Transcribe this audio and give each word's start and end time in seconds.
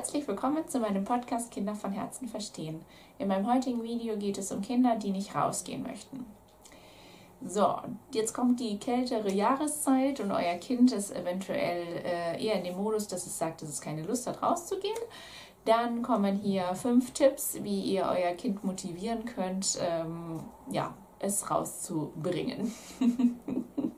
Herzlich 0.00 0.26
willkommen 0.26 0.66
zu 0.66 0.80
meinem 0.80 1.04
Podcast 1.04 1.50
Kinder 1.50 1.74
von 1.74 1.92
Herzen 1.92 2.26
verstehen. 2.26 2.80
In 3.18 3.28
meinem 3.28 3.46
heutigen 3.46 3.82
Video 3.82 4.16
geht 4.16 4.38
es 4.38 4.50
um 4.50 4.62
Kinder, 4.62 4.96
die 4.96 5.10
nicht 5.10 5.34
rausgehen 5.34 5.82
möchten. 5.82 6.24
So, 7.44 7.76
jetzt 8.10 8.32
kommt 8.32 8.60
die 8.60 8.78
kältere 8.78 9.30
Jahreszeit 9.30 10.20
und 10.20 10.32
euer 10.32 10.54
Kind 10.54 10.90
ist 10.92 11.14
eventuell 11.14 11.98
äh, 12.02 12.42
eher 12.42 12.54
in 12.54 12.64
dem 12.64 12.78
Modus, 12.78 13.08
dass 13.08 13.26
es 13.26 13.36
sagt, 13.36 13.60
dass 13.60 13.68
es 13.68 13.82
keine 13.82 14.02
Lust 14.02 14.26
hat, 14.26 14.42
rauszugehen. 14.42 14.96
Dann 15.66 16.00
kommen 16.00 16.38
hier 16.38 16.74
fünf 16.74 17.10
Tipps, 17.10 17.58
wie 17.60 17.82
ihr 17.82 18.08
euer 18.10 18.32
Kind 18.32 18.64
motivieren 18.64 19.26
könnt, 19.26 19.78
ähm, 19.82 20.40
ja, 20.70 20.94
es 21.18 21.50
rauszubringen. 21.50 22.72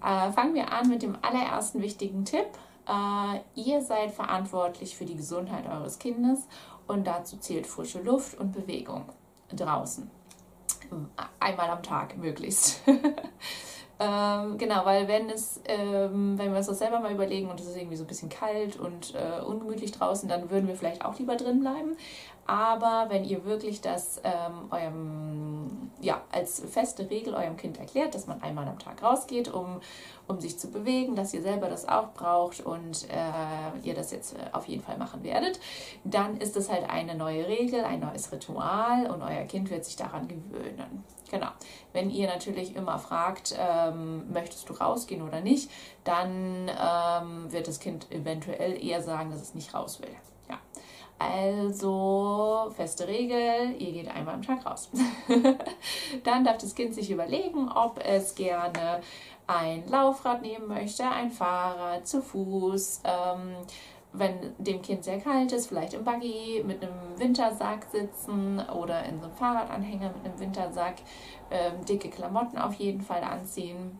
äh, 0.00 0.30
fangen 0.30 0.54
wir 0.54 0.70
an 0.70 0.88
mit 0.88 1.02
dem 1.02 1.18
allerersten 1.22 1.82
wichtigen 1.82 2.24
Tipp. 2.24 2.46
Äh, 2.86 3.40
ihr 3.54 3.82
seid 3.82 4.12
verantwortlich 4.12 4.96
für 4.96 5.04
die 5.04 5.16
Gesundheit 5.16 5.66
eures 5.68 5.98
Kindes 5.98 6.46
und 6.86 7.06
dazu 7.06 7.36
zählt 7.38 7.66
frische 7.66 8.02
Luft 8.02 8.38
und 8.38 8.52
Bewegung 8.52 9.06
draußen. 9.54 10.10
Einmal 11.40 11.70
am 11.70 11.82
Tag 11.82 12.16
möglichst. 12.16 12.82
ähm, 14.00 14.58
genau, 14.58 14.84
weil 14.84 15.06
wenn 15.06 15.30
es, 15.30 15.60
ähm, 15.66 16.36
wenn 16.36 16.50
wir 16.50 16.58
uns 16.58 16.66
das 16.66 16.78
selber 16.78 16.98
mal 16.98 17.12
überlegen 17.12 17.48
und 17.48 17.60
es 17.60 17.66
ist 17.66 17.76
irgendwie 17.76 17.96
so 17.96 18.04
ein 18.04 18.08
bisschen 18.08 18.28
kalt 18.28 18.78
und 18.78 19.14
äh, 19.14 19.40
ungemütlich 19.42 19.92
draußen, 19.92 20.28
dann 20.28 20.50
würden 20.50 20.66
wir 20.66 20.74
vielleicht 20.74 21.04
auch 21.04 21.18
lieber 21.18 21.36
drin 21.36 21.60
bleiben. 21.60 21.96
Aber 22.46 23.06
wenn 23.08 23.24
ihr 23.24 23.44
wirklich 23.46 23.80
das 23.80 24.20
ähm, 24.22 24.70
eurem, 24.70 25.90
ja, 26.00 26.20
als 26.30 26.60
feste 26.60 27.08
Regel 27.08 27.34
eurem 27.34 27.56
Kind 27.56 27.78
erklärt, 27.78 28.14
dass 28.14 28.26
man 28.26 28.42
einmal 28.42 28.68
am 28.68 28.78
Tag 28.78 29.02
rausgeht, 29.02 29.48
um, 29.48 29.80
um 30.26 30.40
sich 30.40 30.58
zu 30.58 30.70
bewegen, 30.70 31.16
dass 31.16 31.32
ihr 31.32 31.40
selber 31.40 31.68
das 31.68 31.88
auch 31.88 32.12
braucht 32.12 32.60
und 32.60 33.08
äh, 33.08 33.78
ihr 33.82 33.94
das 33.94 34.10
jetzt 34.10 34.34
äh, 34.34 34.40
auf 34.52 34.66
jeden 34.68 34.82
Fall 34.82 34.98
machen 34.98 35.22
werdet, 35.22 35.58
dann 36.04 36.36
ist 36.36 36.56
es 36.56 36.68
halt 36.68 36.90
eine 36.90 37.14
neue 37.14 37.46
Regel, 37.48 37.82
ein 37.84 38.00
neues 38.00 38.30
Ritual 38.30 39.06
und 39.06 39.22
euer 39.22 39.44
Kind 39.44 39.70
wird 39.70 39.86
sich 39.86 39.96
daran 39.96 40.28
gewöhnen. 40.28 41.04
Genau. 41.34 41.48
Wenn 41.92 42.10
ihr 42.10 42.28
natürlich 42.28 42.76
immer 42.76 42.96
fragt, 43.00 43.56
ähm, 43.58 44.32
möchtest 44.32 44.68
du 44.68 44.72
rausgehen 44.72 45.20
oder 45.20 45.40
nicht, 45.40 45.68
dann 46.04 46.68
ähm, 46.68 47.50
wird 47.50 47.66
das 47.66 47.80
Kind 47.80 48.06
eventuell 48.12 48.80
eher 48.80 49.02
sagen, 49.02 49.32
dass 49.32 49.42
es 49.42 49.52
nicht 49.52 49.74
raus 49.74 50.00
will. 50.00 50.14
Also 51.18 52.72
feste 52.76 53.08
Regel, 53.08 53.74
ihr 53.78 53.92
geht 53.92 54.08
einmal 54.08 54.34
am 54.34 54.42
Tag 54.42 54.66
raus. 54.66 54.90
Dann 56.24 56.44
darf 56.44 56.58
das 56.58 56.74
Kind 56.74 56.94
sich 56.94 57.10
überlegen, 57.10 57.70
ob 57.70 57.98
es 58.04 58.34
gerne 58.34 59.00
ein 59.46 59.88
Laufrad 59.88 60.42
nehmen 60.42 60.66
möchte, 60.68 61.08
ein 61.08 61.30
Fahrrad, 61.30 62.06
zu 62.06 62.20
Fuß. 62.20 63.02
Ähm, 63.04 63.56
wenn 64.14 64.54
dem 64.58 64.80
Kind 64.80 65.04
sehr 65.04 65.18
kalt 65.18 65.52
ist, 65.52 65.66
vielleicht 65.66 65.94
im 65.94 66.04
Buggy 66.04 66.62
mit 66.64 66.82
einem 66.82 66.94
Wintersack 67.16 67.86
sitzen 67.90 68.60
oder 68.60 69.04
in 69.04 69.18
so 69.18 69.26
einem 69.26 69.34
Fahrradanhänger 69.34 70.12
mit 70.14 70.24
einem 70.24 70.38
Wintersack. 70.38 70.94
Ähm, 71.50 71.84
dicke 71.84 72.08
Klamotten 72.08 72.58
auf 72.58 72.74
jeden 72.74 73.02
Fall 73.02 73.22
anziehen 73.22 73.98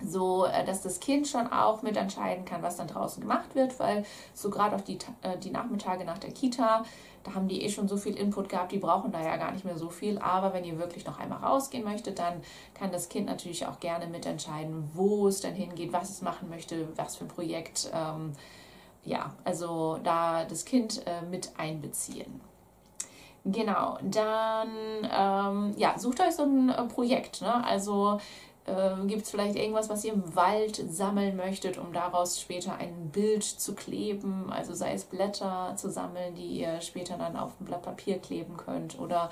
so 0.00 0.44
äh, 0.44 0.64
dass 0.64 0.82
das 0.82 1.00
Kind 1.00 1.26
schon 1.26 1.46
auch 1.46 1.82
mitentscheiden 1.82 2.44
kann, 2.44 2.62
was 2.62 2.76
dann 2.76 2.88
draußen 2.88 3.20
gemacht 3.20 3.54
wird, 3.54 3.78
weil 3.78 4.04
so 4.32 4.50
gerade 4.50 4.74
auf 4.74 4.82
die, 4.82 4.98
äh, 5.22 5.38
die 5.38 5.50
Nachmittage 5.50 6.04
nach 6.04 6.18
der 6.18 6.32
Kita, 6.32 6.84
da 7.22 7.34
haben 7.34 7.48
die 7.48 7.62
eh 7.62 7.70
schon 7.70 7.88
so 7.88 7.96
viel 7.96 8.16
Input 8.16 8.48
gehabt, 8.48 8.72
die 8.72 8.78
brauchen 8.78 9.12
da 9.12 9.22
ja 9.22 9.36
gar 9.36 9.52
nicht 9.52 9.64
mehr 9.64 9.78
so 9.78 9.88
viel. 9.88 10.18
Aber 10.18 10.52
wenn 10.52 10.64
ihr 10.64 10.78
wirklich 10.78 11.06
noch 11.06 11.18
einmal 11.18 11.38
rausgehen 11.38 11.84
möchtet, 11.84 12.18
dann 12.18 12.42
kann 12.74 12.92
das 12.92 13.08
Kind 13.08 13.26
natürlich 13.26 13.66
auch 13.66 13.80
gerne 13.80 14.06
mitentscheiden, 14.06 14.90
wo 14.92 15.26
es 15.28 15.40
dann 15.40 15.54
hingeht, 15.54 15.92
was 15.92 16.10
es 16.10 16.22
machen 16.22 16.50
möchte, 16.50 16.88
was 16.96 17.16
für 17.16 17.24
ein 17.24 17.28
Projekt. 17.28 17.90
Ähm, 17.94 18.32
ja, 19.04 19.34
also 19.44 19.98
da 20.02 20.44
das 20.44 20.64
Kind 20.64 21.06
äh, 21.06 21.22
mit 21.22 21.52
einbeziehen. 21.56 22.40
Genau, 23.44 23.98
dann 24.02 24.68
ähm, 25.02 25.74
ja, 25.76 25.98
sucht 25.98 26.20
euch 26.20 26.34
so 26.34 26.44
ein 26.44 26.70
äh, 26.70 26.84
Projekt. 26.84 27.42
Ne? 27.42 27.64
Also 27.64 28.18
ähm, 28.66 29.08
Gibt 29.08 29.22
es 29.22 29.30
vielleicht 29.30 29.56
irgendwas, 29.56 29.90
was 29.90 30.04
ihr 30.04 30.14
im 30.14 30.34
Wald 30.34 30.76
sammeln 30.90 31.36
möchtet, 31.36 31.76
um 31.76 31.92
daraus 31.92 32.40
später 32.40 32.76
ein 32.76 33.10
Bild 33.10 33.44
zu 33.44 33.74
kleben? 33.74 34.50
Also 34.50 34.72
sei 34.72 34.94
es 34.94 35.04
Blätter 35.04 35.74
zu 35.76 35.90
sammeln, 35.90 36.34
die 36.34 36.60
ihr 36.60 36.80
später 36.80 37.18
dann 37.18 37.36
auf 37.36 37.52
ein 37.60 37.66
Blatt 37.66 37.82
Papier 37.82 38.18
kleben 38.18 38.56
könnt 38.56 38.98
oder 38.98 39.28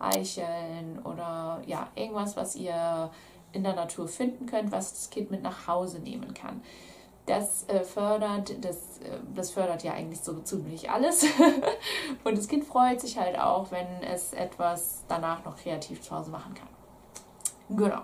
Eicheln 0.00 0.98
oder 1.04 1.62
ja, 1.66 1.88
irgendwas, 1.94 2.36
was 2.36 2.56
ihr 2.56 3.10
in 3.52 3.62
der 3.62 3.74
Natur 3.74 4.08
finden 4.08 4.46
könnt, 4.46 4.72
was 4.72 4.92
das 4.92 5.10
Kind 5.10 5.30
mit 5.30 5.42
nach 5.42 5.68
Hause 5.68 6.00
nehmen 6.00 6.34
kann. 6.34 6.60
Das 7.26 7.68
äh, 7.68 7.84
fördert, 7.84 8.64
das, 8.64 8.98
äh, 8.98 9.18
das 9.34 9.52
fördert 9.52 9.84
ja 9.84 9.92
eigentlich 9.92 10.20
so 10.20 10.40
ziemlich 10.40 10.90
alles. 10.90 11.24
Und 12.24 12.36
das 12.36 12.48
Kind 12.48 12.64
freut 12.64 13.00
sich 13.00 13.16
halt 13.16 13.38
auch, 13.38 13.70
wenn 13.70 14.02
es 14.02 14.32
etwas 14.32 15.04
danach 15.08 15.44
noch 15.44 15.56
kreativ 15.56 16.02
zu 16.02 16.16
Hause 16.16 16.30
machen 16.30 16.54
kann. 16.54 16.68
Genau 17.76 18.02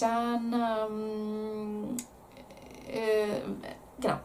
dann, 0.00 0.52
ähm, 0.52 1.96
äh, 2.88 3.40
genau. 4.00 4.16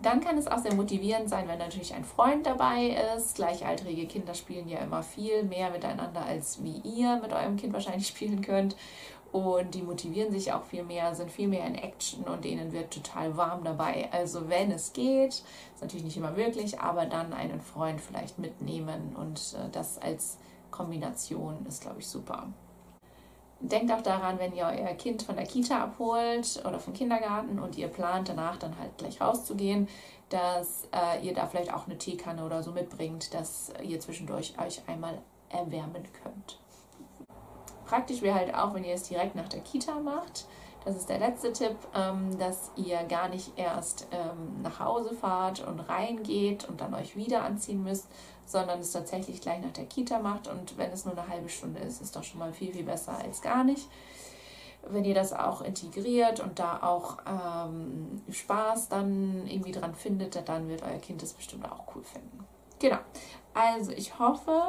Dann 0.00 0.20
kann 0.20 0.36
es 0.36 0.48
auch 0.48 0.58
sehr 0.58 0.74
motivierend 0.74 1.28
sein, 1.28 1.46
wenn 1.46 1.58
natürlich 1.58 1.94
ein 1.94 2.04
Freund 2.04 2.44
dabei 2.44 2.96
ist. 3.16 3.36
Gleichaltrige 3.36 4.06
Kinder 4.06 4.34
spielen 4.34 4.68
ja 4.68 4.80
immer 4.80 5.02
viel 5.02 5.44
mehr 5.44 5.70
miteinander, 5.70 6.24
als 6.26 6.62
wie 6.64 6.78
ihr 6.78 7.20
mit 7.22 7.32
eurem 7.32 7.56
Kind 7.56 7.72
wahrscheinlich 7.72 8.08
spielen 8.08 8.42
könnt. 8.42 8.76
Und 9.32 9.74
die 9.74 9.82
motivieren 9.82 10.30
sich 10.30 10.52
auch 10.52 10.64
viel 10.64 10.84
mehr, 10.84 11.14
sind 11.14 11.30
viel 11.30 11.48
mehr 11.48 11.66
in 11.66 11.74
Action 11.74 12.24
und 12.24 12.44
denen 12.44 12.72
wird 12.72 12.92
total 12.92 13.34
warm 13.34 13.64
dabei. 13.64 14.10
Also 14.12 14.50
wenn 14.50 14.70
es 14.70 14.92
geht, 14.92 15.30
ist 15.30 15.80
natürlich 15.80 16.04
nicht 16.04 16.18
immer 16.18 16.32
möglich, 16.32 16.78
aber 16.78 17.06
dann 17.06 17.32
einen 17.32 17.62
Freund 17.62 17.98
vielleicht 18.00 18.38
mitnehmen 18.38 19.16
und 19.16 19.56
äh, 19.58 19.70
das 19.72 19.98
als 19.98 20.36
Kombination 20.70 21.64
ist, 21.66 21.80
glaube 21.80 22.00
ich, 22.00 22.06
super. 22.06 22.48
Denkt 23.60 23.90
auch 23.92 24.02
daran, 24.02 24.38
wenn 24.38 24.54
ihr 24.54 24.64
euer 24.64 24.94
Kind 24.94 25.22
von 25.22 25.36
der 25.36 25.46
Kita 25.46 25.82
abholt 25.82 26.62
oder 26.66 26.78
vom 26.78 26.92
Kindergarten 26.92 27.58
und 27.58 27.78
ihr 27.78 27.88
plant 27.88 28.28
danach 28.28 28.58
dann 28.58 28.76
halt 28.78 28.98
gleich 28.98 29.20
rauszugehen, 29.20 29.88
dass 30.28 30.88
äh, 30.92 31.24
ihr 31.24 31.32
da 31.32 31.46
vielleicht 31.46 31.72
auch 31.72 31.86
eine 31.86 31.96
Teekanne 31.96 32.44
oder 32.44 32.62
so 32.62 32.72
mitbringt, 32.72 33.32
dass 33.32 33.72
ihr 33.82 34.00
zwischendurch 34.00 34.58
euch 34.58 34.82
einmal 34.88 35.18
erwärmen 35.48 36.02
könnt. 36.22 36.58
Praktisch 37.92 38.22
wäre 38.22 38.36
halt 38.36 38.54
auch, 38.54 38.72
wenn 38.72 38.84
ihr 38.84 38.94
es 38.94 39.02
direkt 39.02 39.34
nach 39.34 39.50
der 39.50 39.60
Kita 39.60 40.00
macht. 40.00 40.46
Das 40.82 40.96
ist 40.96 41.10
der 41.10 41.18
letzte 41.18 41.52
Tipp, 41.52 41.76
ähm, 41.94 42.38
dass 42.38 42.70
ihr 42.74 43.02
gar 43.02 43.28
nicht 43.28 43.52
erst 43.56 44.06
ähm, 44.12 44.62
nach 44.62 44.80
Hause 44.80 45.14
fahrt 45.14 45.60
und 45.60 45.78
reingeht 45.78 46.66
und 46.66 46.80
dann 46.80 46.94
euch 46.94 47.16
wieder 47.16 47.42
anziehen 47.42 47.84
müsst, 47.84 48.06
sondern 48.46 48.80
es 48.80 48.92
tatsächlich 48.92 49.42
gleich 49.42 49.60
nach 49.60 49.72
der 49.72 49.84
Kita 49.84 50.20
macht. 50.20 50.48
Und 50.48 50.78
wenn 50.78 50.90
es 50.90 51.04
nur 51.04 51.12
eine 51.18 51.28
halbe 51.28 51.50
Stunde 51.50 51.80
ist, 51.80 52.00
ist 52.00 52.16
doch 52.16 52.24
schon 52.24 52.38
mal 52.38 52.54
viel, 52.54 52.72
viel 52.72 52.84
besser 52.84 53.18
als 53.18 53.42
gar 53.42 53.62
nicht. 53.62 53.86
Wenn 54.88 55.04
ihr 55.04 55.14
das 55.14 55.34
auch 55.34 55.60
integriert 55.60 56.40
und 56.40 56.58
da 56.58 56.82
auch 56.82 57.18
ähm, 57.26 58.22
Spaß 58.30 58.88
dann 58.88 59.46
irgendwie 59.46 59.72
dran 59.72 59.94
findet, 59.94 60.48
dann 60.48 60.66
wird 60.66 60.82
euer 60.82 60.98
Kind 60.98 61.20
das 61.20 61.34
bestimmt 61.34 61.70
auch 61.70 61.94
cool 61.94 62.04
finden. 62.04 62.46
Genau. 62.78 63.00
Also 63.52 63.92
ich 63.92 64.18
hoffe, 64.18 64.62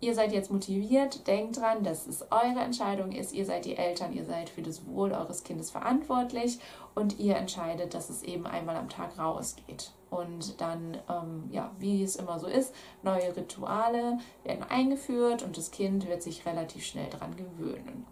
ihr 0.00 0.14
seid 0.14 0.32
jetzt 0.32 0.50
motiviert. 0.50 1.26
Denkt 1.26 1.58
dran, 1.58 1.82
dass 1.82 2.06
es 2.06 2.22
eure 2.30 2.60
Entscheidung 2.60 3.12
ist. 3.12 3.32
Ihr 3.32 3.44
seid 3.44 3.64
die 3.64 3.76
Eltern, 3.76 4.12
ihr 4.12 4.24
seid 4.24 4.48
für 4.48 4.62
das 4.62 4.86
Wohl 4.86 5.12
eures 5.12 5.44
Kindes 5.44 5.70
verantwortlich 5.70 6.58
und 6.94 7.18
ihr 7.18 7.36
entscheidet, 7.36 7.94
dass 7.94 8.10
es 8.10 8.22
eben 8.22 8.46
einmal 8.46 8.76
am 8.76 8.88
Tag 8.88 9.18
rausgeht. 9.18 9.92
Und 10.10 10.60
dann, 10.60 10.96
ähm, 11.08 11.48
ja, 11.50 11.70
wie 11.78 12.02
es 12.02 12.16
immer 12.16 12.38
so 12.38 12.46
ist, 12.46 12.74
neue 13.02 13.36
Rituale 13.36 14.18
werden 14.42 14.64
eingeführt 14.64 15.42
und 15.42 15.56
das 15.56 15.70
Kind 15.70 16.08
wird 16.08 16.22
sich 16.22 16.46
relativ 16.46 16.84
schnell 16.84 17.10
daran 17.10 17.36
gewöhnen. 17.36 18.06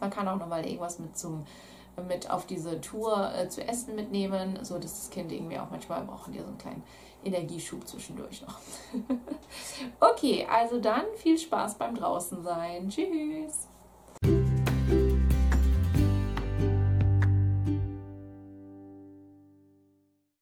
Man 0.00 0.10
kann 0.10 0.28
auch 0.28 0.38
nochmal 0.38 0.66
irgendwas 0.66 0.98
mit 0.98 1.16
zum 1.16 1.44
mit 2.08 2.30
auf 2.30 2.46
diese 2.46 2.80
Tour 2.80 3.32
äh, 3.34 3.48
zu 3.48 3.66
essen 3.66 3.94
mitnehmen, 3.94 4.58
so 4.62 4.78
dass 4.78 5.00
das 5.00 5.10
Kind 5.10 5.32
irgendwie 5.32 5.58
auch 5.58 5.70
manchmal 5.70 6.02
brauchen 6.02 6.32
die 6.32 6.40
so 6.40 6.46
einen 6.46 6.58
kleinen 6.58 6.82
Energieschub 7.24 7.86
zwischendurch 7.86 8.42
noch. 8.42 8.58
okay, 10.00 10.46
also 10.50 10.80
dann 10.80 11.04
viel 11.16 11.38
Spaß 11.38 11.76
beim 11.76 11.94
draußen 11.94 12.42
sein. 12.42 12.88
Tschüss. 12.88 13.68